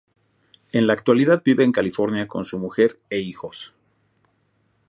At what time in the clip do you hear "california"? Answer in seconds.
1.71-2.27